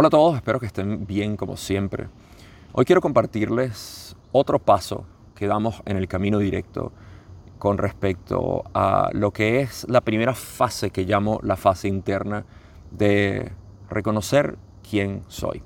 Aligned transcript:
Hola 0.00 0.06
a 0.06 0.10
todos, 0.10 0.36
espero 0.36 0.60
que 0.60 0.66
estén 0.66 1.06
bien 1.08 1.36
como 1.36 1.56
siempre. 1.56 2.06
Hoy 2.70 2.84
quiero 2.84 3.00
compartirles 3.00 4.14
otro 4.30 4.60
paso 4.60 5.04
que 5.34 5.48
damos 5.48 5.82
en 5.86 5.96
el 5.96 6.06
camino 6.06 6.38
directo 6.38 6.92
con 7.58 7.78
respecto 7.78 8.62
a 8.74 9.10
lo 9.12 9.32
que 9.32 9.60
es 9.60 9.84
la 9.88 10.00
primera 10.00 10.34
fase 10.34 10.90
que 10.90 11.02
llamo 11.02 11.40
la 11.42 11.56
fase 11.56 11.88
interna 11.88 12.46
de 12.92 13.50
reconocer 13.90 14.56
quién 14.88 15.24
soy. 15.26 15.64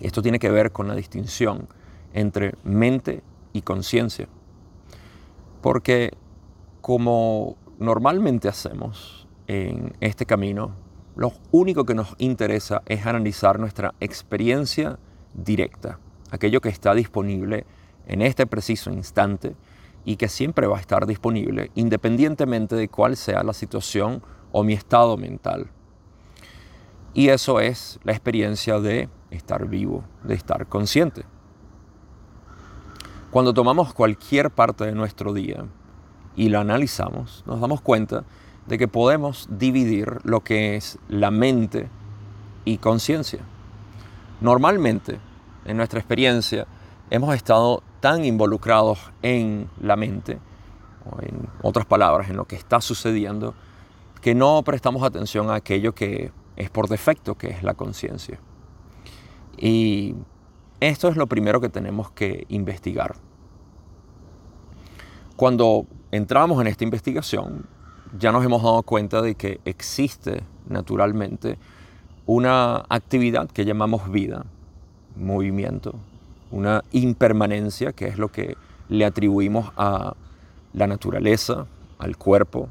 Esto 0.00 0.22
tiene 0.22 0.38
que 0.38 0.50
ver 0.50 0.72
con 0.72 0.88
la 0.88 0.94
distinción 0.94 1.68
entre 2.14 2.54
mente 2.64 3.22
y 3.52 3.60
conciencia. 3.60 4.26
Porque 5.60 6.12
como 6.80 7.58
normalmente 7.78 8.48
hacemos 8.48 9.28
en 9.48 9.92
este 10.00 10.24
camino, 10.24 10.72
lo 11.20 11.34
único 11.50 11.84
que 11.84 11.94
nos 11.94 12.14
interesa 12.16 12.80
es 12.86 13.04
analizar 13.04 13.60
nuestra 13.60 13.92
experiencia 14.00 14.98
directa, 15.34 15.98
aquello 16.30 16.62
que 16.62 16.70
está 16.70 16.94
disponible 16.94 17.66
en 18.06 18.22
este 18.22 18.46
preciso 18.46 18.90
instante 18.90 19.54
y 20.06 20.16
que 20.16 20.28
siempre 20.28 20.66
va 20.66 20.78
a 20.78 20.80
estar 20.80 21.06
disponible 21.06 21.72
independientemente 21.74 22.74
de 22.74 22.88
cuál 22.88 23.18
sea 23.18 23.42
la 23.42 23.52
situación 23.52 24.22
o 24.50 24.64
mi 24.64 24.72
estado 24.72 25.18
mental. 25.18 25.66
Y 27.12 27.28
eso 27.28 27.60
es 27.60 28.00
la 28.02 28.12
experiencia 28.12 28.80
de 28.80 29.10
estar 29.30 29.68
vivo, 29.68 30.04
de 30.24 30.32
estar 30.32 30.68
consciente. 30.68 31.24
Cuando 33.30 33.52
tomamos 33.52 33.92
cualquier 33.92 34.50
parte 34.50 34.86
de 34.86 34.92
nuestro 34.92 35.34
día 35.34 35.66
y 36.34 36.48
la 36.48 36.60
analizamos, 36.60 37.44
nos 37.46 37.60
damos 37.60 37.82
cuenta 37.82 38.24
de 38.66 38.78
que 38.78 38.88
podemos 38.88 39.48
dividir 39.50 40.18
lo 40.24 40.40
que 40.40 40.76
es 40.76 40.98
la 41.08 41.30
mente 41.30 41.88
y 42.64 42.78
conciencia. 42.78 43.40
Normalmente, 44.40 45.18
en 45.64 45.76
nuestra 45.76 45.98
experiencia, 45.98 46.66
hemos 47.10 47.34
estado 47.34 47.82
tan 48.00 48.24
involucrados 48.24 49.12
en 49.22 49.68
la 49.80 49.96
mente, 49.96 50.38
o 51.04 51.20
en 51.20 51.48
otras 51.62 51.86
palabras, 51.86 52.30
en 52.30 52.36
lo 52.36 52.46
que 52.46 52.56
está 52.56 52.80
sucediendo, 52.80 53.54
que 54.20 54.34
no 54.34 54.62
prestamos 54.62 55.02
atención 55.02 55.50
a 55.50 55.56
aquello 55.56 55.94
que 55.94 56.32
es 56.56 56.70
por 56.70 56.88
defecto, 56.88 57.36
que 57.36 57.48
es 57.48 57.62
la 57.62 57.74
conciencia. 57.74 58.38
Y 59.56 60.14
esto 60.80 61.08
es 61.08 61.16
lo 61.16 61.26
primero 61.26 61.60
que 61.60 61.68
tenemos 61.68 62.10
que 62.10 62.46
investigar. 62.48 63.16
Cuando 65.36 65.86
entramos 66.10 66.60
en 66.60 66.66
esta 66.66 66.84
investigación, 66.84 67.66
ya 68.18 68.32
nos 68.32 68.44
hemos 68.44 68.62
dado 68.62 68.82
cuenta 68.82 69.22
de 69.22 69.34
que 69.34 69.60
existe 69.64 70.42
naturalmente 70.68 71.58
una 72.26 72.84
actividad 72.88 73.48
que 73.50 73.64
llamamos 73.64 74.10
vida, 74.10 74.44
movimiento, 75.16 75.94
una 76.50 76.82
impermanencia, 76.92 77.92
que 77.92 78.08
es 78.08 78.18
lo 78.18 78.28
que 78.28 78.56
le 78.88 79.04
atribuimos 79.04 79.72
a 79.76 80.14
la 80.72 80.86
naturaleza, 80.86 81.66
al 81.98 82.16
cuerpo 82.16 82.68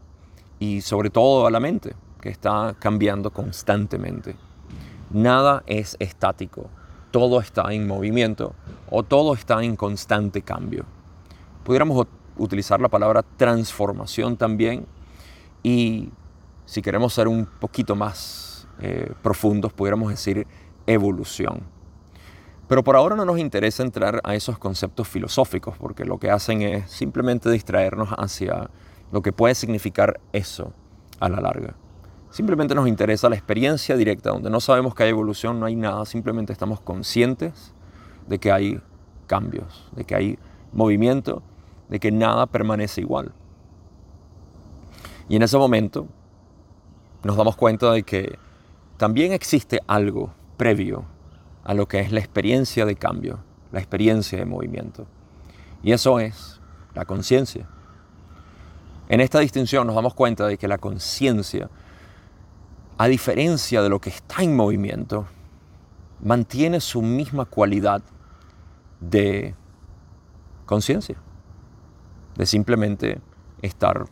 y 0.59 0.81
sobre 0.81 1.09
todo 1.09 1.47
a 1.47 1.51
la 1.51 1.59
mente, 1.59 1.95
que 2.21 2.29
está 2.29 2.75
cambiando 2.77 3.31
constantemente. 3.31 4.35
Nada 5.11 5.63
es 5.65 5.95
estático, 5.99 6.69
todo 7.11 7.39
está 7.39 7.73
en 7.73 7.87
movimiento 7.87 8.53
o 8.89 9.03
todo 9.03 9.33
está 9.33 9.63
en 9.63 9.75
constante 9.75 10.41
cambio. 10.41 10.85
Pudiéramos 11.63 12.07
utilizar 12.37 12.81
la 12.81 12.89
palabra 12.89 13.23
transformación 13.37 14.37
también 14.37 14.85
y 15.63 16.11
si 16.65 16.81
queremos 16.81 17.13
ser 17.13 17.27
un 17.27 17.45
poquito 17.45 17.95
más 17.95 18.67
eh, 18.79 19.11
profundos, 19.21 19.73
pudiéramos 19.73 20.09
decir 20.09 20.45
evolución. 20.85 21.63
Pero 22.67 22.83
por 22.83 22.95
ahora 22.95 23.15
no 23.15 23.25
nos 23.25 23.39
interesa 23.39 23.81
entrar 23.81 24.21
a 24.23 24.35
esos 24.35 24.59
conceptos 24.59 25.07
filosóficos, 25.07 25.75
porque 25.77 26.05
lo 26.05 26.19
que 26.19 26.29
hacen 26.29 26.61
es 26.61 26.91
simplemente 26.91 27.49
distraernos 27.49 28.09
hacia 28.17 28.69
lo 29.11 29.23
que 29.23 29.33
puede 29.33 29.55
significar 29.55 30.19
eso 30.33 30.73
a 31.19 31.29
la 31.29 31.41
larga. 31.41 31.75
Simplemente 32.29 32.75
nos 32.75 32.87
interesa 32.87 33.27
la 33.27 33.35
experiencia 33.35 33.97
directa, 33.97 34.29
donde 34.29 34.51
no 34.51 34.59
sabemos 34.59 34.93
que 34.93 35.03
hay 35.03 35.09
evolución, 35.09 35.59
no 35.59 35.65
hay 35.65 35.75
nada, 35.75 36.05
simplemente 36.05 36.53
estamos 36.53 36.79
conscientes 36.79 37.73
de 38.27 38.37
que 38.37 38.51
hay 38.51 38.79
cambios, 39.25 39.89
de 39.95 40.03
que 40.03 40.13
hay 40.13 40.39
movimiento, 40.71 41.41
de 41.89 41.99
que 41.99 42.11
nada 42.11 42.45
permanece 42.45 43.01
igual. 43.01 43.33
Y 45.29 45.35
en 45.35 45.43
ese 45.43 45.57
momento 45.57 46.07
nos 47.23 47.37
damos 47.37 47.55
cuenta 47.55 47.91
de 47.91 48.03
que 48.03 48.37
también 48.97 49.31
existe 49.31 49.79
algo 49.87 50.33
previo 50.57 51.05
a 51.63 51.73
lo 51.73 51.87
que 51.87 51.99
es 51.99 52.11
la 52.11 52.19
experiencia 52.19 52.85
de 52.85 52.95
cambio, 52.95 53.39
la 53.71 53.79
experiencia 53.79 54.39
de 54.39 54.45
movimiento. 54.45 55.05
Y 55.83 55.91
eso 55.91 56.19
es 56.19 56.59
la 56.95 57.05
conciencia. 57.05 57.67
En 59.07 59.21
esta 59.21 59.39
distinción 59.39 59.85
nos 59.87 59.95
damos 59.95 60.15
cuenta 60.15 60.47
de 60.47 60.57
que 60.57 60.67
la 60.67 60.79
conciencia, 60.79 61.69
a 62.97 63.07
diferencia 63.07 63.81
de 63.81 63.89
lo 63.89 64.01
que 64.01 64.09
está 64.09 64.41
en 64.41 64.55
movimiento, 64.55 65.27
mantiene 66.23 66.81
su 66.81 67.01
misma 67.01 67.45
cualidad 67.45 68.01
de 68.99 69.55
conciencia, 70.65 71.15
de 72.35 72.45
simplemente 72.45 73.21
estar 73.61 74.05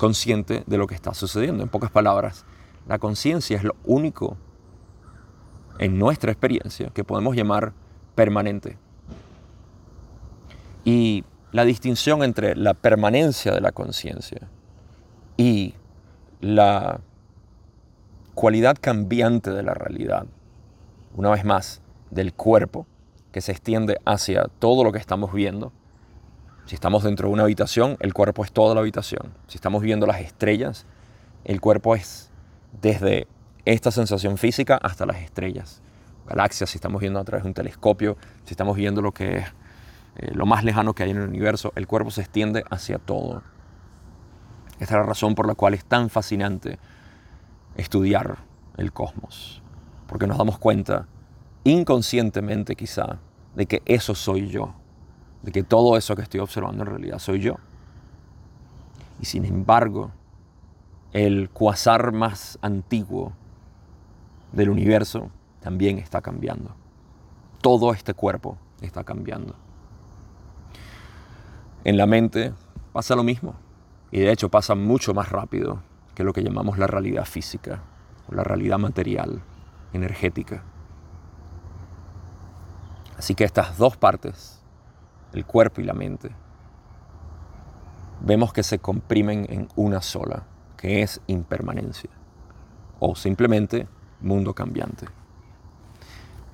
consciente 0.00 0.64
de 0.66 0.78
lo 0.78 0.86
que 0.86 0.94
está 0.94 1.12
sucediendo. 1.12 1.62
En 1.62 1.68
pocas 1.68 1.90
palabras, 1.90 2.46
la 2.88 2.98
conciencia 2.98 3.58
es 3.58 3.64
lo 3.64 3.76
único 3.84 4.38
en 5.78 5.98
nuestra 5.98 6.32
experiencia 6.32 6.88
que 6.88 7.04
podemos 7.04 7.36
llamar 7.36 7.74
permanente. 8.14 8.78
Y 10.86 11.22
la 11.52 11.66
distinción 11.66 12.22
entre 12.22 12.56
la 12.56 12.72
permanencia 12.72 13.52
de 13.52 13.60
la 13.60 13.72
conciencia 13.72 14.48
y 15.36 15.74
la 16.40 17.00
cualidad 18.34 18.78
cambiante 18.80 19.50
de 19.50 19.62
la 19.62 19.74
realidad, 19.74 20.24
una 21.14 21.28
vez 21.28 21.44
más, 21.44 21.82
del 22.10 22.32
cuerpo, 22.32 22.86
que 23.32 23.42
se 23.42 23.52
extiende 23.52 24.00
hacia 24.06 24.44
todo 24.60 24.82
lo 24.82 24.92
que 24.92 24.98
estamos 24.98 25.34
viendo, 25.34 25.74
si 26.66 26.74
estamos 26.74 27.02
dentro 27.02 27.28
de 27.28 27.34
una 27.34 27.42
habitación, 27.44 27.96
el 28.00 28.14
cuerpo 28.14 28.44
es 28.44 28.52
toda 28.52 28.74
la 28.74 28.80
habitación. 28.80 29.34
Si 29.48 29.56
estamos 29.56 29.82
viendo 29.82 30.06
las 30.06 30.20
estrellas, 30.20 30.86
el 31.44 31.60
cuerpo 31.60 31.94
es 31.94 32.30
desde 32.80 33.26
esta 33.64 33.90
sensación 33.90 34.38
física 34.38 34.78
hasta 34.80 35.06
las 35.06 35.18
estrellas. 35.18 35.82
Galaxias, 36.26 36.70
si 36.70 36.78
estamos 36.78 37.00
viendo 37.00 37.18
a 37.18 37.24
través 37.24 37.42
de 37.42 37.48
un 37.48 37.54
telescopio, 37.54 38.16
si 38.44 38.52
estamos 38.52 38.76
viendo 38.76 39.02
lo 39.02 39.12
que 39.12 39.38
es 39.38 39.46
eh, 40.16 40.30
lo 40.32 40.46
más 40.46 40.64
lejano 40.64 40.94
que 40.94 41.02
hay 41.02 41.10
en 41.10 41.18
el 41.18 41.28
universo, 41.28 41.72
el 41.74 41.86
cuerpo 41.86 42.10
se 42.10 42.20
extiende 42.20 42.64
hacia 42.70 42.98
todo. 42.98 43.42
Esta 44.78 44.94
es 44.94 45.00
la 45.00 45.02
razón 45.02 45.34
por 45.34 45.46
la 45.46 45.54
cual 45.54 45.74
es 45.74 45.84
tan 45.84 46.08
fascinante 46.08 46.78
estudiar 47.76 48.38
el 48.76 48.92
cosmos, 48.92 49.62
porque 50.06 50.26
nos 50.26 50.38
damos 50.38 50.58
cuenta, 50.58 51.06
inconscientemente 51.64 52.76
quizá, 52.76 53.18
de 53.54 53.66
que 53.66 53.82
eso 53.84 54.14
soy 54.14 54.48
yo 54.48 54.79
de 55.42 55.52
que 55.52 55.62
todo 55.62 55.96
eso 55.96 56.16
que 56.16 56.22
estoy 56.22 56.40
observando 56.40 56.82
en 56.82 56.90
realidad 56.90 57.18
soy 57.18 57.40
yo. 57.40 57.56
Y 59.20 59.26
sin 59.26 59.44
embargo, 59.44 60.10
el 61.12 61.50
cuasar 61.50 62.12
más 62.12 62.58
antiguo 62.62 63.32
del 64.52 64.70
universo 64.70 65.30
también 65.60 65.98
está 65.98 66.20
cambiando. 66.20 66.74
Todo 67.60 67.92
este 67.92 68.14
cuerpo 68.14 68.56
está 68.80 69.04
cambiando. 69.04 69.54
En 71.84 71.96
la 71.96 72.06
mente 72.06 72.52
pasa 72.92 73.14
lo 73.14 73.22
mismo. 73.22 73.54
Y 74.10 74.20
de 74.20 74.32
hecho 74.32 74.48
pasa 74.48 74.74
mucho 74.74 75.14
más 75.14 75.30
rápido 75.30 75.82
que 76.14 76.24
lo 76.24 76.32
que 76.32 76.42
llamamos 76.42 76.78
la 76.78 76.86
realidad 76.86 77.24
física, 77.24 77.82
o 78.28 78.34
la 78.34 78.42
realidad 78.42 78.78
material, 78.78 79.40
energética. 79.92 80.62
Así 83.16 83.34
que 83.34 83.44
estas 83.44 83.78
dos 83.78 83.96
partes 83.96 84.59
el 85.32 85.46
cuerpo 85.46 85.80
y 85.80 85.84
la 85.84 85.92
mente, 85.92 86.30
vemos 88.20 88.52
que 88.52 88.62
se 88.62 88.78
comprimen 88.78 89.46
en 89.48 89.68
una 89.76 90.02
sola, 90.02 90.44
que 90.76 91.02
es 91.02 91.20
impermanencia, 91.26 92.10
o 92.98 93.14
simplemente 93.14 93.88
mundo 94.20 94.54
cambiante. 94.54 95.06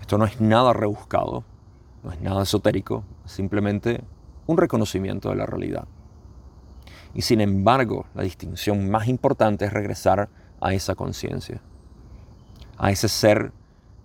Esto 0.00 0.18
no 0.18 0.24
es 0.24 0.40
nada 0.40 0.72
rebuscado, 0.72 1.44
no 2.04 2.12
es 2.12 2.20
nada 2.20 2.42
esotérico, 2.42 3.04
es 3.24 3.32
simplemente 3.32 4.04
un 4.46 4.56
reconocimiento 4.56 5.30
de 5.30 5.36
la 5.36 5.46
realidad. 5.46 5.86
Y 7.14 7.22
sin 7.22 7.40
embargo, 7.40 8.06
la 8.14 8.22
distinción 8.22 8.90
más 8.90 9.08
importante 9.08 9.64
es 9.64 9.72
regresar 9.72 10.28
a 10.60 10.72
esa 10.74 10.94
conciencia, 10.94 11.60
a 12.78 12.90
ese 12.90 13.08
ser 13.08 13.52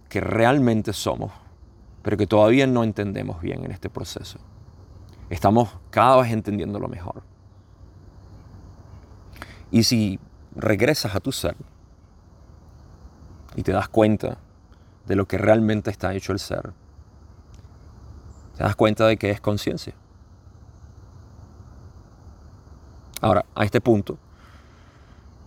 que 0.09 0.21
realmente 0.21 0.93
somos, 0.93 1.31
pero 2.01 2.17
que 2.17 2.25
todavía 2.25 2.65
no 2.67 2.83
entendemos 2.83 3.41
bien 3.41 3.63
en 3.63 3.71
este 3.71 3.89
proceso 3.89 4.39
estamos 5.31 5.77
cada 5.89 6.17
vez 6.21 6.31
entendiendo 6.31 6.77
lo 6.77 6.89
mejor. 6.89 7.23
Y 9.71 9.83
si 9.83 10.19
regresas 10.55 11.15
a 11.15 11.21
tu 11.21 11.31
ser 11.31 11.55
y 13.55 13.63
te 13.63 13.71
das 13.71 13.87
cuenta 13.87 14.37
de 15.05 15.15
lo 15.15 15.25
que 15.25 15.37
realmente 15.37 15.89
está 15.89 16.13
hecho 16.13 16.33
el 16.33 16.39
ser, 16.39 16.73
te 18.57 18.63
das 18.63 18.75
cuenta 18.75 19.07
de 19.07 19.15
que 19.17 19.31
es 19.31 19.39
conciencia. 19.39 19.93
Ahora, 23.21 23.45
a 23.55 23.63
este 23.63 23.79
punto, 23.79 24.17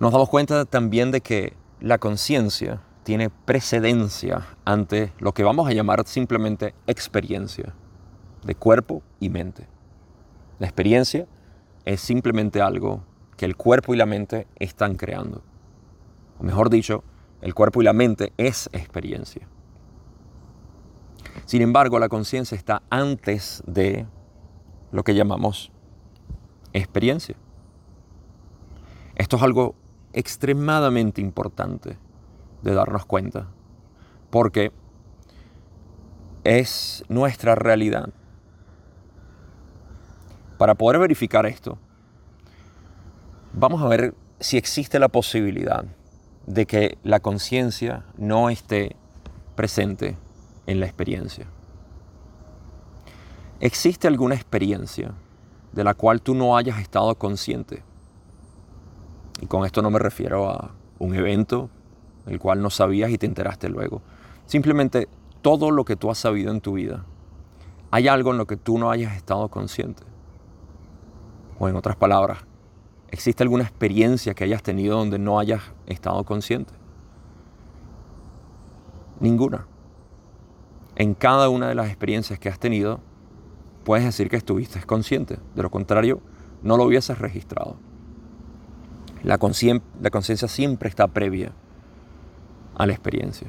nos 0.00 0.12
damos 0.12 0.30
cuenta 0.30 0.64
también 0.64 1.10
de 1.10 1.20
que 1.20 1.56
la 1.80 1.98
conciencia 1.98 2.80
tiene 3.02 3.28
precedencia 3.28 4.46
ante 4.64 5.12
lo 5.18 5.32
que 5.34 5.44
vamos 5.44 5.68
a 5.68 5.72
llamar 5.72 6.06
simplemente 6.06 6.74
experiencia 6.86 7.74
de 8.44 8.54
cuerpo 8.54 9.02
y 9.20 9.28
mente. 9.28 9.73
La 10.58 10.66
experiencia 10.66 11.26
es 11.84 12.00
simplemente 12.00 12.60
algo 12.60 13.04
que 13.36 13.44
el 13.44 13.56
cuerpo 13.56 13.94
y 13.94 13.96
la 13.96 14.06
mente 14.06 14.46
están 14.56 14.94
creando. 14.96 15.42
O 16.38 16.44
mejor 16.44 16.70
dicho, 16.70 17.04
el 17.40 17.54
cuerpo 17.54 17.82
y 17.82 17.84
la 17.84 17.92
mente 17.92 18.32
es 18.36 18.70
experiencia. 18.72 19.48
Sin 21.46 21.62
embargo, 21.62 21.98
la 21.98 22.08
conciencia 22.08 22.56
está 22.56 22.82
antes 22.90 23.62
de 23.66 24.06
lo 24.92 25.02
que 25.02 25.14
llamamos 25.14 25.72
experiencia. 26.72 27.36
Esto 29.16 29.36
es 29.36 29.42
algo 29.42 29.74
extremadamente 30.12 31.20
importante 31.20 31.98
de 32.62 32.74
darnos 32.74 33.04
cuenta, 33.04 33.48
porque 34.30 34.72
es 36.44 37.04
nuestra 37.08 37.54
realidad. 37.54 38.10
Para 40.58 40.74
poder 40.74 41.00
verificar 41.00 41.46
esto, 41.46 41.78
vamos 43.52 43.82
a 43.82 43.88
ver 43.88 44.14
si 44.40 44.56
existe 44.56 44.98
la 44.98 45.08
posibilidad 45.08 45.84
de 46.46 46.66
que 46.66 46.98
la 47.02 47.20
conciencia 47.20 48.04
no 48.16 48.50
esté 48.50 48.96
presente 49.56 50.16
en 50.66 50.80
la 50.80 50.86
experiencia. 50.86 51.46
¿Existe 53.60 54.06
alguna 54.06 54.34
experiencia 54.34 55.12
de 55.72 55.84
la 55.84 55.94
cual 55.94 56.20
tú 56.20 56.34
no 56.34 56.56
hayas 56.56 56.78
estado 56.78 57.14
consciente? 57.16 57.82
Y 59.40 59.46
con 59.46 59.64
esto 59.64 59.82
no 59.82 59.90
me 59.90 59.98
refiero 59.98 60.48
a 60.50 60.72
un 60.98 61.14
evento 61.14 61.70
el 62.26 62.38
cual 62.38 62.62
no 62.62 62.70
sabías 62.70 63.10
y 63.10 63.18
te 63.18 63.26
enteraste 63.26 63.68
luego. 63.68 64.02
Simplemente 64.46 65.08
todo 65.42 65.70
lo 65.70 65.84
que 65.84 65.96
tú 65.96 66.10
has 66.10 66.18
sabido 66.18 66.50
en 66.50 66.60
tu 66.60 66.74
vida, 66.74 67.04
hay 67.90 68.08
algo 68.08 68.32
en 68.32 68.38
lo 68.38 68.46
que 68.46 68.56
tú 68.56 68.78
no 68.78 68.90
hayas 68.90 69.16
estado 69.16 69.48
consciente. 69.48 70.02
O 71.58 71.68
en 71.68 71.76
otras 71.76 71.96
palabras, 71.96 72.38
¿existe 73.08 73.42
alguna 73.42 73.64
experiencia 73.64 74.34
que 74.34 74.44
hayas 74.44 74.62
tenido 74.62 74.98
donde 74.98 75.18
no 75.18 75.38
hayas 75.38 75.62
estado 75.86 76.24
consciente? 76.24 76.72
Ninguna. 79.20 79.66
En 80.96 81.14
cada 81.14 81.48
una 81.48 81.68
de 81.68 81.74
las 81.74 81.86
experiencias 81.88 82.38
que 82.38 82.48
has 82.48 82.58
tenido, 82.58 83.00
puedes 83.84 84.04
decir 84.04 84.28
que 84.28 84.36
estuviste 84.36 84.80
consciente. 84.82 85.38
De 85.54 85.62
lo 85.62 85.70
contrario, 85.70 86.20
no 86.62 86.76
lo 86.76 86.84
hubieses 86.84 87.18
registrado. 87.18 87.76
La 89.22 89.38
conciencia 89.38 90.48
siempre 90.48 90.88
está 90.88 91.08
previa 91.08 91.52
a 92.76 92.86
la 92.86 92.92
experiencia. 92.92 93.48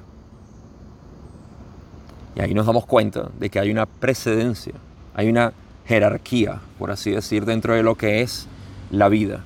Y 2.36 2.42
ahí 2.42 2.54
nos 2.54 2.66
damos 2.66 2.86
cuenta 2.86 3.30
de 3.40 3.50
que 3.50 3.60
hay 3.60 3.72
una 3.72 3.86
precedencia, 3.86 4.74
hay 5.14 5.30
una 5.30 5.54
jerarquía, 5.86 6.62
por 6.80 6.92
así 6.92 7.12
decir, 7.12 7.46
dentro 7.46 7.74
de 7.74 7.84
lo 7.84 7.96
que 7.96 8.22
es 8.22 8.48
la 8.92 9.10
vida. 9.10 9.44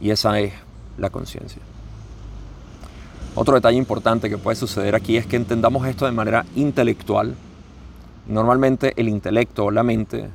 Y 0.00 0.10
esa 0.10 0.38
es 0.40 0.52
la 0.96 1.10
conciencia. 1.10 1.62
Otro 3.34 3.54
detalle 3.54 3.76
importante 3.76 4.28
que 4.28 4.38
puede 4.38 4.56
suceder 4.56 4.94
aquí 4.94 5.16
es 5.16 5.26
que 5.26 5.36
entendamos 5.36 5.86
esto 5.86 6.06
de 6.06 6.12
manera 6.12 6.44
intelectual. 6.56 7.34
Normalmente 8.26 8.92
el 8.96 9.08
intelecto 9.08 9.66
o 9.66 9.70
la 9.70 9.82
mente 9.82 10.28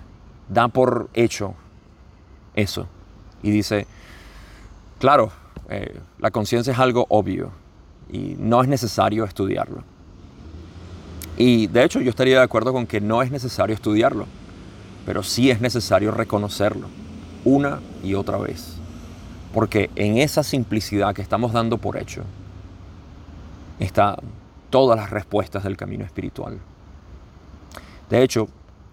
da 0.49 0.67
por 0.67 1.09
hecho 1.13 1.53
eso 2.55 2.87
y 3.41 3.51
dice, 3.51 3.87
claro, 4.99 5.31
eh, 5.69 5.99
la 6.19 6.31
conciencia 6.31 6.71
es 6.71 6.79
algo 6.79 7.05
obvio, 7.09 7.51
y 8.09 8.35
no 8.39 8.61
es 8.61 8.69
necesario 8.69 9.25
estudiarlo. 9.25 9.83
Y 11.35 11.67
de 11.67 11.83
hecho 11.83 11.99
yo 11.99 12.09
estaría 12.09 12.37
de 12.37 12.43
acuerdo 12.43 12.71
con 12.71 12.85
que 12.85 13.01
no 13.01 13.21
es 13.21 13.31
necesario 13.31 13.75
estudiarlo, 13.75 14.27
pero 15.05 15.23
sí 15.23 15.51
es 15.51 15.61
necesario 15.61 16.11
reconocerlo 16.11 16.87
una 17.45 17.81
y 18.03 18.13
otra 18.13 18.37
vez. 18.37 18.77
Porque 19.53 19.89
en 19.95 20.17
esa 20.17 20.43
simplicidad 20.43 21.13
que 21.13 21.21
estamos 21.21 21.53
dando 21.53 21.77
por 21.77 21.97
hecho 21.97 22.23
están 23.79 24.15
todas 24.69 24.97
las 24.97 25.09
respuestas 25.09 25.63
del 25.63 25.77
camino 25.77 26.05
espiritual. 26.05 26.59
De 28.09 28.23
hecho, 28.23 28.47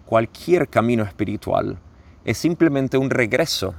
cualquier 0.04 0.68
camino 0.68 1.04
espiritual 1.04 1.78
es 2.24 2.36
simplemente 2.36 2.98
un 2.98 3.10
regreso 3.10 3.74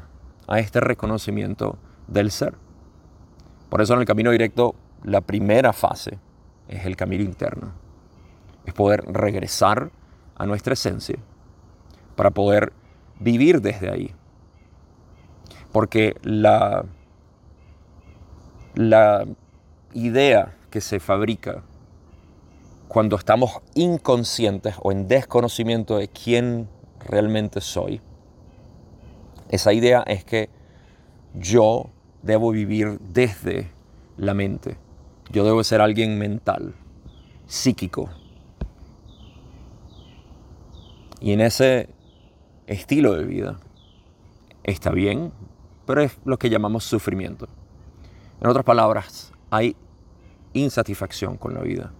a 0.48 0.60
este 0.60 0.80
reconocimiento 0.80 1.78
del 2.08 2.32
ser. 2.32 2.56
Por 3.70 3.82
eso 3.82 3.94
en 3.94 4.00
el 4.00 4.06
camino 4.06 4.32
directo 4.32 4.76
la 5.04 5.22
primera 5.22 5.74
fase 5.74 6.18
es 6.68 6.86
el 6.86 6.96
camino 6.96 7.24
interno. 7.24 7.72
Es 8.66 8.74
poder 8.74 9.04
regresar 9.12 9.92
a 10.36 10.46
nuestra 10.46 10.74
esencia 10.74 11.18
para 12.16 12.32
poder 12.32 12.74
vivir 13.20 13.62
desde 13.62 13.90
ahí. 13.90 14.14
Porque 15.72 16.16
la, 16.24 16.86
la 18.76 19.26
idea 19.94 20.58
que 20.70 20.82
se 20.82 21.00
fabrica 21.00 21.64
cuando 22.88 23.16
estamos 23.16 23.62
inconscientes 23.74 24.76
o 24.82 24.92
en 24.92 25.08
desconocimiento 25.08 25.98
de 25.98 26.10
quién 26.10 26.68
realmente 27.00 27.62
soy, 27.62 28.02
esa 29.50 29.74
idea 29.74 30.04
es 30.06 30.26
que 30.26 30.50
yo 31.34 31.90
debo 32.22 32.52
vivir 32.52 33.00
desde 33.00 33.72
la 34.18 34.34
mente 34.34 34.78
yo 35.32 35.46
debo 35.46 35.64
ser 35.64 35.82
alguien 35.82 36.18
mental, 36.18 36.74
psíquico. 37.48 38.10
Y 41.22 41.32
en 41.32 41.42
ese 41.42 41.88
estilo 42.72 43.14
de 43.14 43.26
vida 43.26 43.60
está 44.64 44.92
bien, 44.92 45.32
pero 45.86 46.02
es 46.02 46.18
lo 46.26 46.38
que 46.38 46.50
llamamos 46.50 46.84
sufrimiento. 46.84 47.48
En 48.40 48.50
otras 48.50 48.66
palabras, 48.66 49.32
hay 49.50 49.76
insatisfacción 50.54 51.38
con 51.38 51.54
la 51.54 51.62
vida. 51.62 51.92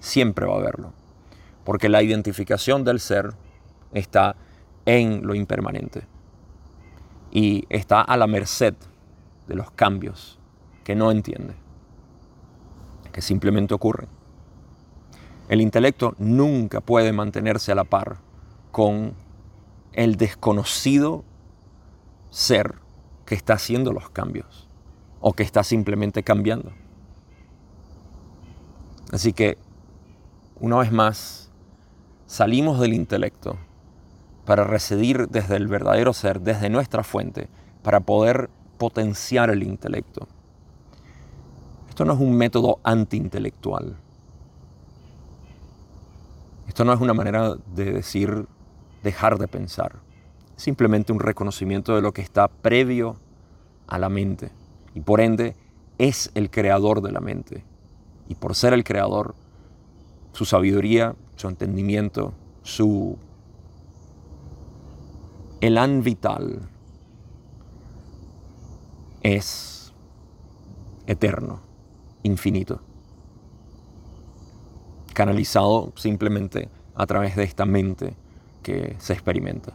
Siempre 0.00 0.46
va 0.46 0.54
a 0.54 0.58
haberlo. 0.58 0.92
Porque 1.64 1.88
la 1.88 2.02
identificación 2.02 2.84
del 2.84 3.00
ser 3.00 3.30
está 3.92 4.36
en 4.84 5.26
lo 5.26 5.34
impermanente. 5.34 6.02
Y 7.32 7.64
está 7.68 8.00
a 8.02 8.16
la 8.16 8.26
merced 8.26 8.74
de 9.48 9.54
los 9.54 9.70
cambios 9.72 10.38
que 10.84 10.94
no 10.94 11.10
entiende 11.10 11.54
que 13.16 13.22
simplemente 13.22 13.72
ocurren. 13.72 14.08
El 15.48 15.62
intelecto 15.62 16.14
nunca 16.18 16.82
puede 16.82 17.12
mantenerse 17.12 17.72
a 17.72 17.74
la 17.74 17.84
par 17.84 18.18
con 18.70 19.14
el 19.96 20.16
desconocido 20.16 21.24
ser 22.30 22.76
que 23.24 23.34
está 23.34 23.54
haciendo 23.54 23.92
los 23.92 24.10
cambios 24.10 24.68
o 25.20 25.32
que 25.32 25.42
está 25.42 25.64
simplemente 25.64 26.22
cambiando. 26.22 26.70
Así 29.10 29.32
que, 29.32 29.58
una 30.60 30.76
vez 30.78 30.92
más, 30.92 31.50
salimos 32.26 32.78
del 32.78 32.92
intelecto 32.92 33.56
para 34.44 34.64
residir 34.64 35.28
desde 35.28 35.56
el 35.56 35.66
verdadero 35.66 36.12
ser, 36.12 36.40
desde 36.40 36.70
nuestra 36.70 37.02
fuente, 37.02 37.48
para 37.82 38.00
poder 38.00 38.50
potenciar 38.78 39.50
el 39.50 39.62
intelecto. 39.62 40.28
Esto 41.88 42.04
no 42.04 42.12
es 42.12 42.20
un 42.20 42.36
método 42.36 42.78
antiintelectual. 42.84 43.96
Esto 46.68 46.84
no 46.84 46.92
es 46.92 47.00
una 47.00 47.14
manera 47.14 47.56
de 47.74 47.92
decir 47.92 48.46
dejar 49.06 49.38
de 49.38 49.46
pensar. 49.46 50.00
Simplemente 50.56 51.12
un 51.12 51.20
reconocimiento 51.20 51.94
de 51.94 52.02
lo 52.02 52.12
que 52.12 52.22
está 52.22 52.48
previo 52.48 53.16
a 53.86 53.98
la 53.98 54.08
mente. 54.08 54.50
Y 54.94 55.00
por 55.00 55.20
ende 55.20 55.54
es 55.96 56.32
el 56.34 56.50
creador 56.50 57.02
de 57.02 57.12
la 57.12 57.20
mente. 57.20 57.62
Y 58.28 58.34
por 58.34 58.56
ser 58.56 58.72
el 58.72 58.82
creador, 58.82 59.36
su 60.32 60.44
sabiduría, 60.44 61.14
su 61.36 61.46
entendimiento, 61.46 62.34
su 62.62 63.16
elan 65.60 66.02
vital 66.02 66.68
es 69.22 69.94
eterno 71.06 71.60
infinito, 72.24 72.80
canalizado 75.14 75.92
simplemente 75.94 76.68
a 76.96 77.06
través 77.06 77.36
de 77.36 77.44
esta 77.44 77.64
mente 77.66 78.16
que 78.66 78.96
se 78.98 79.12
experimenta. 79.12 79.72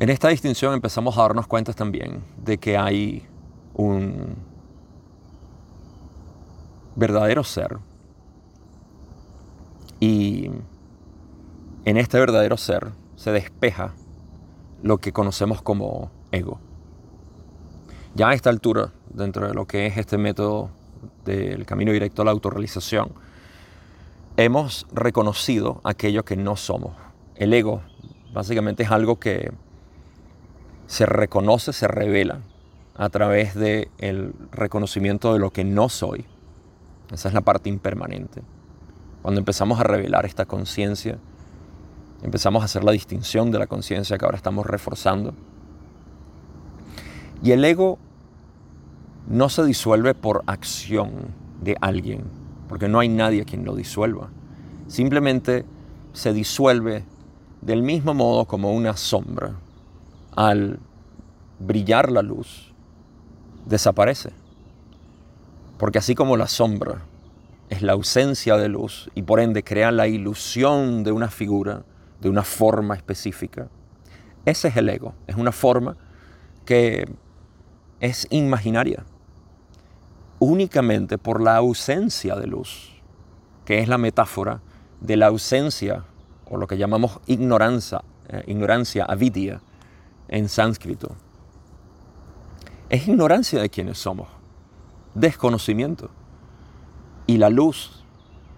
En 0.00 0.08
esta 0.08 0.28
distinción 0.28 0.72
empezamos 0.72 1.18
a 1.18 1.22
darnos 1.22 1.46
cuenta 1.46 1.74
también 1.74 2.24
de 2.42 2.56
que 2.56 2.78
hay 2.78 3.26
un 3.74 4.36
verdadero 6.96 7.44
ser 7.44 7.76
y 10.00 10.50
en 11.84 11.96
este 11.98 12.18
verdadero 12.18 12.56
ser 12.56 12.92
se 13.16 13.32
despeja 13.32 13.92
lo 14.82 14.96
que 14.96 15.12
conocemos 15.12 15.60
como 15.60 16.10
ego. 16.32 16.58
Ya 18.14 18.30
a 18.30 18.32
esta 18.32 18.48
altura, 18.48 18.92
dentro 19.18 19.46
de 19.46 19.54
lo 19.54 19.66
que 19.66 19.86
es 19.86 19.98
este 19.98 20.16
método 20.16 20.70
del 21.24 21.66
camino 21.66 21.92
directo 21.92 22.22
a 22.22 22.24
la 22.24 22.30
autorrealización, 22.30 23.12
hemos 24.36 24.86
reconocido 24.92 25.80
aquello 25.84 26.24
que 26.24 26.36
no 26.36 26.56
somos. 26.56 26.92
El 27.34 27.52
ego 27.52 27.82
básicamente 28.32 28.84
es 28.84 28.90
algo 28.90 29.18
que 29.18 29.52
se 30.86 31.04
reconoce, 31.06 31.72
se 31.72 31.88
revela 31.88 32.40
a 32.96 33.08
través 33.10 33.54
del 33.54 33.90
el 33.98 34.32
reconocimiento 34.52 35.32
de 35.32 35.38
lo 35.38 35.50
que 35.50 35.64
no 35.64 35.88
soy. 35.88 36.24
Esa 37.12 37.28
es 37.28 37.34
la 37.34 37.42
parte 37.42 37.68
impermanente. 37.68 38.42
Cuando 39.22 39.40
empezamos 39.40 39.80
a 39.80 39.82
revelar 39.82 40.24
esta 40.26 40.46
conciencia, 40.46 41.18
empezamos 42.22 42.62
a 42.62 42.64
hacer 42.66 42.84
la 42.84 42.92
distinción 42.92 43.50
de 43.50 43.58
la 43.58 43.66
conciencia 43.66 44.18
que 44.18 44.24
ahora 44.24 44.36
estamos 44.36 44.66
reforzando. 44.66 45.34
Y 47.42 47.52
el 47.52 47.64
ego 47.64 47.98
no 49.28 49.50
se 49.50 49.62
disuelve 49.64 50.14
por 50.14 50.42
acción 50.46 51.34
de 51.60 51.76
alguien, 51.82 52.24
porque 52.66 52.88
no 52.88 52.98
hay 52.98 53.10
nadie 53.10 53.44
quien 53.44 53.64
lo 53.64 53.76
disuelva. 53.76 54.30
Simplemente 54.86 55.66
se 56.14 56.32
disuelve 56.32 57.04
del 57.60 57.82
mismo 57.82 58.14
modo 58.14 58.46
como 58.46 58.72
una 58.72 58.96
sombra. 58.96 59.56
Al 60.34 60.78
brillar 61.58 62.10
la 62.10 62.22
luz, 62.22 62.72
desaparece. 63.66 64.30
Porque 65.76 65.98
así 65.98 66.14
como 66.14 66.36
la 66.38 66.46
sombra 66.46 67.02
es 67.68 67.82
la 67.82 67.92
ausencia 67.92 68.56
de 68.56 68.68
luz 68.68 69.10
y 69.14 69.22
por 69.22 69.40
ende 69.40 69.62
crea 69.62 69.90
la 69.92 70.08
ilusión 70.08 71.04
de 71.04 71.12
una 71.12 71.28
figura, 71.28 71.84
de 72.20 72.30
una 72.30 72.44
forma 72.44 72.94
específica. 72.94 73.68
Ese 74.46 74.68
es 74.68 74.76
el 74.76 74.88
ego, 74.88 75.12
es 75.26 75.36
una 75.36 75.52
forma 75.52 75.98
que 76.64 77.06
es 78.00 78.26
imaginaria, 78.30 79.04
únicamente 80.38 81.18
por 81.18 81.40
la 81.40 81.56
ausencia 81.56 82.36
de 82.36 82.46
luz, 82.46 83.00
que 83.64 83.80
es 83.80 83.88
la 83.88 83.98
metáfora 83.98 84.60
de 85.00 85.16
la 85.16 85.26
ausencia, 85.26 86.04
o 86.50 86.56
lo 86.56 86.66
que 86.66 86.78
llamamos 86.78 87.20
ignorancia, 87.26 88.02
eh, 88.28 88.44
ignorancia 88.46 89.04
avidya 89.04 89.60
en 90.28 90.48
sánscrito. 90.48 91.16
Es 92.88 93.06
ignorancia 93.06 93.60
de 93.60 93.68
quienes 93.68 93.98
somos, 93.98 94.28
desconocimiento. 95.14 96.10
Y 97.26 97.36
la 97.36 97.50
luz 97.50 98.04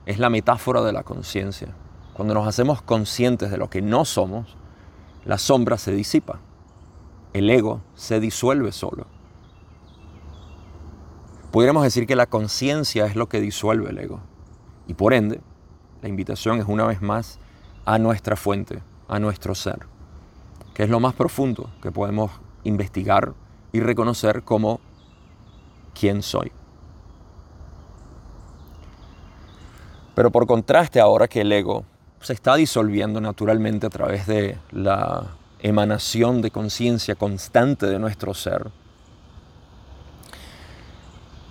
es 0.07 0.19
la 0.19 0.31
metáfora 0.31 0.83
de 0.83 0.93
la 0.93 1.03
conciencia. 1.03 1.75
Cuando 2.15 2.35
nos 2.35 2.47
hacemos 2.47 2.83
conscientes 2.83 3.51
de 3.51 3.57
lo 3.57 3.71
que 3.71 3.83
no 3.83 4.05
somos, 4.05 4.57
la 5.25 5.39
sombra 5.39 5.79
se 5.79 5.93
disipa. 5.93 6.39
El 7.33 7.51
ego 7.51 7.81
se 7.95 8.21
disuelve 8.21 8.73
solo. 8.73 9.07
Podríamos 11.51 11.83
decir 11.83 12.07
que 12.07 12.15
la 12.15 12.27
conciencia 12.27 13.07
es 13.07 13.17
lo 13.17 13.29
que 13.29 13.41
disuelve 13.41 13.91
el 13.91 13.99
ego. 13.99 14.21
Y 14.87 14.95
por 14.95 15.13
ende, 15.13 15.41
la 16.01 16.09
invitación 16.09 16.61
es 16.61 16.67
una 16.69 16.87
vez 16.87 17.03
más 17.03 17.39
a 17.85 17.99
nuestra 17.99 18.37
fuente, 18.37 18.83
a 19.09 19.19
nuestro 19.19 19.55
ser, 19.55 19.81
que 20.75 20.85
es 20.85 20.91
lo 20.91 21.01
más 21.01 21.15
profundo 21.15 21.71
que 21.83 21.91
podemos 21.91 22.31
investigar 22.63 23.35
y 23.73 23.81
reconocer 23.81 24.43
como 24.43 24.81
quién 25.99 26.23
soy. 26.23 26.53
Pero 30.15 30.31
por 30.31 30.47
contraste, 30.47 31.01
ahora 31.01 31.27
que 31.27 31.41
el 31.41 31.51
ego 31.51 31.85
se 32.21 32.33
está 32.33 32.55
disolviendo 32.55 33.21
naturalmente 33.21 33.87
a 33.87 33.91
través 33.91 34.27
de 34.27 34.59
la 34.71 35.37
emanación 35.61 36.43
de 36.43 36.51
conciencia 36.51 37.15
constante 37.15 37.87
de 37.87 37.99
nuestro 37.99 38.35
ser, 38.35 38.71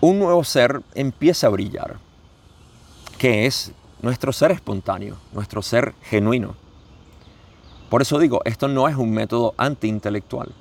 un 0.01 0.19
nuevo 0.19 0.43
ser 0.43 0.81
empieza 0.95 1.47
a 1.47 1.49
brillar, 1.49 1.97
que 3.17 3.45
es 3.45 3.73
nuestro 4.01 4.31
ser 4.31 4.51
espontáneo, 4.51 5.17
nuestro 5.33 5.61
ser 5.61 5.93
genuino. 6.03 6.55
Por 7.89 8.01
eso 8.01 8.19
digo, 8.19 8.41
esto 8.45 8.67
no 8.67 8.87
es 8.87 8.95
un 8.95 9.11
método 9.11 9.53
antiintelectual. 9.57 10.53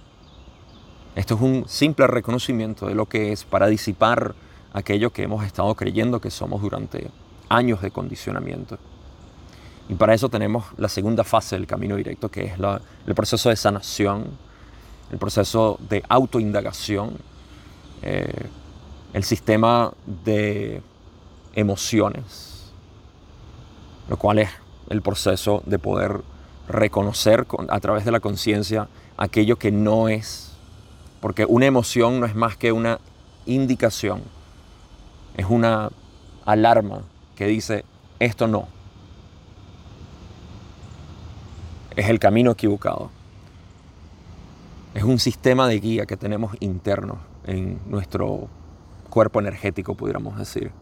Esto 1.15 1.35
es 1.35 1.41
un 1.41 1.65
simple 1.69 2.07
reconocimiento 2.07 2.87
de 2.87 2.95
lo 2.95 3.07
que 3.07 3.33
es 3.33 3.45
para 3.45 3.67
disipar 3.67 4.35
aquello 4.73 5.13
que 5.13 5.23
hemos 5.23 5.45
estado 5.45 5.75
creyendo 5.75 6.21
que 6.21 6.31
somos 6.31 6.63
durante 6.63 7.11
años 7.49 7.83
de 7.83 7.91
condicionamiento. 7.91 8.79
Y 9.89 9.95
para 9.95 10.15
eso 10.15 10.29
tenemos 10.29 10.67
la 10.77 10.89
segunda 10.89 11.25
fase 11.25 11.57
del 11.57 11.67
camino 11.67 11.97
directo, 11.97 12.31
que 12.31 12.45
es 12.45 12.53
el 13.07 13.15
proceso 13.15 13.49
de 13.49 13.57
sanación, 13.57 14.27
el 15.11 15.19
proceso 15.19 15.79
de 15.89 16.03
autoindagación, 16.09 17.17
eh, 18.03 18.47
el 19.13 19.25
sistema 19.25 19.93
de 20.25 20.83
emociones, 21.55 22.73
lo 24.09 24.17
cual 24.17 24.39
es 24.39 24.51
el 24.91 25.03
proceso 25.03 25.63
de 25.67 25.79
poder 25.79 26.21
reconocer 26.69 27.47
a 27.69 27.81
través 27.81 28.05
de 28.05 28.13
la 28.13 28.21
conciencia 28.21 28.89
aquello 29.17 29.57
que 29.57 29.73
no 29.73 30.09
es, 30.09 30.53
porque 31.21 31.45
una 31.45 31.67
emoción 31.67 32.21
no 32.21 32.27
es 32.27 32.35
más 32.35 32.57
que 32.57 32.73
una 32.73 33.01
indicación, 33.47 34.23
es 35.37 35.47
una 35.49 35.91
alarma 36.45 37.03
que 37.37 37.47
dice, 37.47 37.85
esto 38.19 38.47
no. 38.47 38.69
Es 41.97 42.09
el 42.09 42.19
camino 42.19 42.53
equivocado. 42.53 43.11
Es 44.95 45.03
un 45.03 45.19
sistema 45.19 45.69
de 45.69 45.79
guía 45.81 46.07
que 46.07 46.17
tenemos 46.17 46.57
interno 46.61 47.19
en 47.45 47.79
nuestro 47.87 48.49
cuerpo 49.11 49.41
energético, 49.41 49.95
pudiéramos 49.95 50.39
decir, 50.39 50.73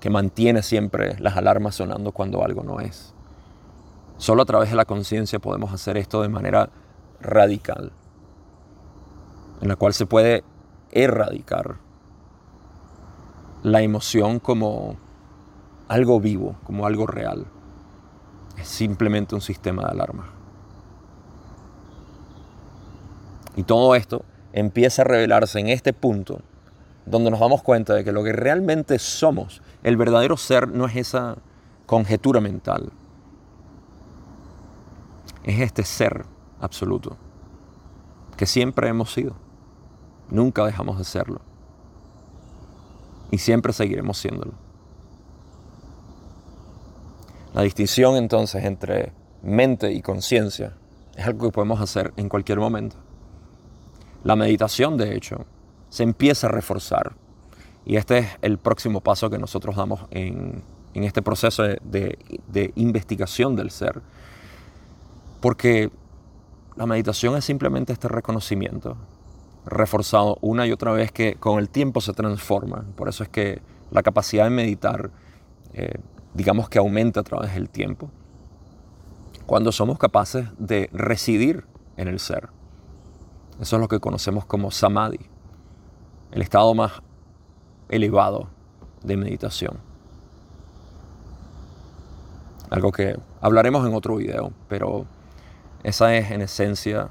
que 0.00 0.10
mantiene 0.10 0.62
siempre 0.62 1.16
las 1.18 1.36
alarmas 1.36 1.74
sonando 1.74 2.12
cuando 2.12 2.44
algo 2.44 2.62
no 2.62 2.80
es. 2.80 3.14
Solo 4.16 4.42
a 4.42 4.46
través 4.46 4.70
de 4.70 4.76
la 4.76 4.84
conciencia 4.84 5.38
podemos 5.38 5.72
hacer 5.72 5.96
esto 5.96 6.22
de 6.22 6.28
manera 6.28 6.70
radical, 7.20 7.92
en 9.60 9.68
la 9.68 9.76
cual 9.76 9.92
se 9.92 10.06
puede 10.06 10.44
erradicar 10.90 11.76
la 13.62 13.82
emoción 13.82 14.38
como 14.38 14.96
algo 15.88 16.20
vivo, 16.20 16.56
como 16.64 16.86
algo 16.86 17.06
real. 17.06 17.46
Es 18.56 18.68
simplemente 18.68 19.34
un 19.34 19.40
sistema 19.40 19.82
de 19.84 19.90
alarma. 19.90 20.32
Y 23.56 23.64
todo 23.64 23.94
esto 23.94 24.24
empieza 24.52 25.02
a 25.02 25.04
revelarse 25.04 25.58
en 25.58 25.68
este 25.68 25.92
punto 25.92 26.40
donde 27.10 27.30
nos 27.30 27.40
damos 27.40 27.62
cuenta 27.62 27.94
de 27.94 28.04
que 28.04 28.12
lo 28.12 28.22
que 28.22 28.32
realmente 28.32 28.98
somos, 28.98 29.62
el 29.82 29.96
verdadero 29.96 30.36
ser, 30.36 30.68
no 30.68 30.86
es 30.86 30.96
esa 30.96 31.38
conjetura 31.86 32.40
mental. 32.40 32.92
Es 35.44 35.60
este 35.60 35.84
ser 35.84 36.26
absoluto 36.60 37.16
que 38.36 38.46
siempre 38.46 38.88
hemos 38.88 39.12
sido. 39.12 39.34
Nunca 40.30 40.64
dejamos 40.64 40.98
de 40.98 41.04
serlo. 41.04 41.40
Y 43.30 43.38
siempre 43.38 43.72
seguiremos 43.72 44.18
siéndolo. 44.18 44.52
La 47.52 47.62
distinción 47.62 48.16
entonces 48.16 48.64
entre 48.64 49.12
mente 49.42 49.92
y 49.92 50.02
conciencia 50.02 50.74
es 51.16 51.26
algo 51.26 51.48
que 51.48 51.52
podemos 51.52 51.80
hacer 51.80 52.12
en 52.16 52.28
cualquier 52.28 52.60
momento. 52.60 52.96
La 54.22 54.36
meditación, 54.36 54.96
de 54.96 55.16
hecho, 55.16 55.46
se 55.88 56.02
empieza 56.02 56.46
a 56.46 56.50
reforzar. 56.50 57.14
Y 57.84 57.96
este 57.96 58.18
es 58.18 58.28
el 58.42 58.58
próximo 58.58 59.00
paso 59.00 59.30
que 59.30 59.38
nosotros 59.38 59.76
damos 59.76 60.00
en, 60.10 60.62
este 60.94 61.22
proceso 61.22 61.62
de, 61.62 62.18
de 62.48 62.72
investigación 62.74 63.54
del 63.54 63.70
ser. 63.70 64.02
Porque 65.40 65.90
la 66.76 66.86
meditación 66.86 67.36
es 67.36 67.44
simplemente 67.44 67.92
este 67.92 68.08
reconocimiento 68.08 68.96
reforzado 69.64 70.38
una 70.40 70.66
y 70.66 70.72
otra 70.72 70.92
vez 70.92 71.12
que 71.12 71.36
con 71.36 71.58
el 71.58 71.68
tiempo 71.68 72.00
se 72.00 72.12
transforma. 72.12 72.84
Por 72.96 73.08
eso 73.08 73.22
es 73.22 73.28
que 73.28 73.62
la 73.90 74.02
capacidad 74.02 74.44
de 74.44 74.50
meditar 74.50 75.10
eh, 75.72 76.00
digamos 76.34 76.68
que 76.68 76.78
aumenta 76.78 77.20
a 77.20 77.22
través 77.22 77.54
del 77.54 77.68
tiempo, 77.68 78.10
cuando 79.46 79.72
somos 79.72 79.98
capaces 79.98 80.46
de 80.58 80.88
residir 80.92 81.64
en 81.96 82.08
el 82.08 82.20
ser. 82.20 82.48
Eso 83.60 83.76
es 83.76 83.80
lo 83.80 83.88
que 83.88 83.98
conocemos 83.98 84.44
como 84.44 84.70
samadhi, 84.70 85.20
el 86.32 86.42
estado 86.42 86.74
más 86.74 86.92
elevado 87.88 88.48
de 89.02 89.16
meditación. 89.16 89.78
Algo 92.70 92.92
que 92.92 93.16
hablaremos 93.40 93.86
en 93.86 93.94
otro 93.94 94.16
video, 94.16 94.52
pero 94.68 95.06
esa 95.82 96.14
es 96.14 96.30
en 96.30 96.42
esencia 96.42 97.08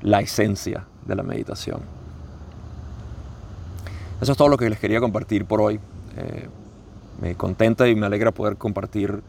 la 0.00 0.20
esencia 0.20 0.86
de 1.06 1.14
la 1.16 1.22
meditación. 1.22 1.80
Eso 4.20 4.32
es 4.32 4.38
todo 4.38 4.48
lo 4.48 4.56
que 4.56 4.70
les 4.70 4.78
quería 4.78 5.00
compartir 5.00 5.44
por 5.44 5.60
hoy. 5.60 5.80
Eh, 6.16 6.48
me 7.20 7.34
contenta 7.34 7.88
y 7.88 7.94
me 7.94 8.06
alegra 8.06 8.32
poder 8.32 8.56
compartir 8.56 9.22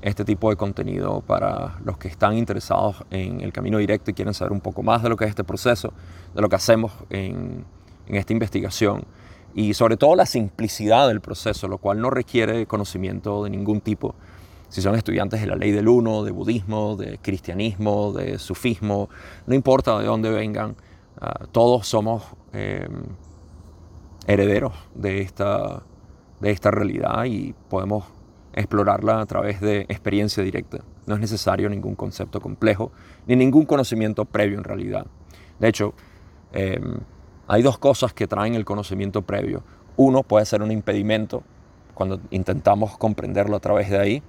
este 0.00 0.24
tipo 0.24 0.48
de 0.50 0.56
contenido 0.56 1.20
para 1.20 1.76
los 1.84 1.98
que 1.98 2.08
están 2.08 2.36
interesados 2.36 3.04
en 3.10 3.40
el 3.40 3.52
camino 3.52 3.78
directo 3.78 4.10
y 4.10 4.14
quieren 4.14 4.32
saber 4.32 4.52
un 4.52 4.60
poco 4.60 4.82
más 4.82 5.02
de 5.02 5.08
lo 5.08 5.16
que 5.16 5.24
es 5.24 5.30
este 5.30 5.44
proceso, 5.44 5.92
de 6.34 6.40
lo 6.40 6.48
que 6.48 6.56
hacemos 6.56 6.92
en, 7.10 7.64
en 8.08 8.16
esta 8.16 8.32
investigación 8.32 9.04
y 9.54 9.74
sobre 9.74 9.96
todo 9.96 10.14
la 10.14 10.26
simplicidad 10.26 11.08
del 11.08 11.20
proceso, 11.20 11.68
lo 11.68 11.78
cual 11.78 12.00
no 12.00 12.10
requiere 12.10 12.66
conocimiento 12.66 13.44
de 13.44 13.50
ningún 13.50 13.80
tipo. 13.80 14.14
Si 14.68 14.82
son 14.82 14.94
estudiantes 14.94 15.40
de 15.40 15.46
la 15.46 15.56
ley 15.56 15.72
del 15.72 15.88
uno, 15.88 16.22
de 16.22 16.30
budismo, 16.30 16.96
de 16.96 17.18
cristianismo, 17.18 18.12
de 18.12 18.38
sufismo, 18.38 19.08
no 19.46 19.54
importa 19.54 19.98
de 19.98 20.06
dónde 20.06 20.30
vengan, 20.30 20.76
ah, 21.20 21.46
todos 21.50 21.88
somos 21.88 22.22
eh, 22.52 22.86
herederos 24.26 24.74
de 24.94 25.22
esta, 25.22 25.82
de 26.40 26.50
esta 26.50 26.70
realidad 26.70 27.24
y 27.24 27.54
podemos 27.68 28.04
explorarla 28.52 29.20
a 29.20 29.26
través 29.26 29.60
de 29.60 29.82
experiencia 29.82 30.42
directa. 30.42 30.78
No 31.06 31.14
es 31.14 31.20
necesario 31.20 31.70
ningún 31.70 31.94
concepto 31.94 32.40
complejo 32.40 32.92
ni 33.26 33.36
ningún 33.36 33.64
conocimiento 33.64 34.26
previo 34.26 34.58
en 34.58 34.64
realidad. 34.64 35.06
De 35.58 35.68
hecho, 35.68 35.94
em, 36.52 36.98
hay 37.48 37.62
dos 37.62 37.78
cosas 37.78 38.12
que 38.12 38.26
traen 38.26 38.54
el 38.54 38.66
conocimiento 38.66 39.22
previo. 39.22 39.62
Uno 39.96 40.22
puede 40.22 40.44
ser 40.44 40.62
un 40.62 40.70
impedimento 40.70 41.42
cuando 41.94 42.20
intentamos 42.30 42.96
comprenderlo 42.98 43.56
a 43.56 43.60
través 43.60 43.90
de 43.90 43.98
ahí, 43.98 44.22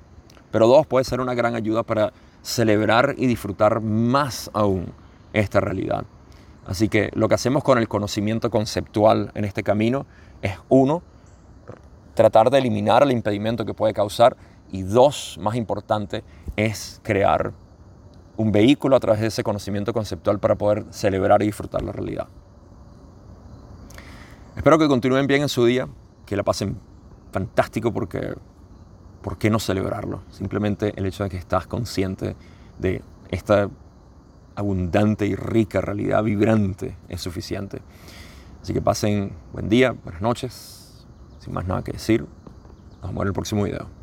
pero 0.52 0.68
dos 0.68 0.88
puede 0.88 1.04
ser 1.04 1.20
una 1.20 1.34
gran 1.36 1.54
ayuda 1.54 1.84
para 1.84 2.14
celebrar 2.42 3.16
y 3.18 3.28
disfrutar 3.28 3.82
más 3.82 4.50
aún 4.54 4.94
esta 5.34 5.60
realidad. 5.60 6.06
Así 6.66 6.88
que 6.88 7.10
lo 7.14 7.28
que 7.28 7.36
hacemos 7.36 7.64
con 7.64 7.78
el 7.78 7.88
conocimiento 7.88 8.50
conceptual 8.50 9.32
en 9.36 9.44
este 9.44 9.64
camino 9.64 10.06
es 10.42 10.54
uno, 10.70 11.04
tratar 12.14 12.50
de 12.50 12.60
eliminar 12.60 13.04
el 13.04 13.12
impedimento 13.12 13.66
que 13.66 13.74
puede 13.74 13.94
causar 13.94 14.38
y 14.72 14.84
dos, 14.84 15.38
más 15.42 15.56
importante, 15.56 16.24
es 16.56 17.02
crear 17.04 17.52
un 18.38 18.52
vehículo 18.52 18.96
a 18.96 19.00
través 19.00 19.20
de 19.20 19.28
ese 19.28 19.44
conocimiento 19.44 19.92
conceptual 19.92 20.40
para 20.40 20.56
poder 20.56 20.86
celebrar 20.92 21.42
y 21.42 21.48
disfrutar 21.48 21.82
la 21.82 21.92
realidad. 21.92 22.28
Espero 24.60 24.78
que 24.78 24.89
continúen 24.89 25.25
bien 25.25 25.42
en 25.42 25.48
su 25.48 25.63
día, 25.63 25.88
que 26.25 26.36
la 26.36 26.44
pasen 26.44 26.78
fantástico 27.32 27.94
porque 27.94 28.36
¿por 29.22 29.38
qué 29.38 29.50
no 29.50 29.58
celebrarlo? 29.58 30.24
Simplemente 30.32 30.92
el 30.98 31.06
hecho 31.06 31.24
de 31.24 31.30
que 31.30 31.38
estás 31.38 31.66
consciente 31.66 32.36
de 32.78 33.01
esta 33.32 33.70
abundante 34.56 35.25
y 35.25 35.36
rica 35.36 35.80
realidad 35.80 36.25
vibrante 36.25 36.98
es 37.08 37.22
suficiente. 37.22 37.80
Así 38.62 38.74
que 38.74 38.82
pasen 38.82 39.32
buen 39.54 39.70
día, 39.70 39.96
buenas 40.04 40.22
noches. 40.22 41.06
Sin 41.39 41.54
más 41.54 41.66
nada 41.66 41.82
que 41.82 41.94
decir, 41.94 42.25
nos 43.01 43.12
vemos 43.12 43.22
en 43.22 43.28
el 43.28 43.34
próximo 43.34 43.63
video. 43.63 43.99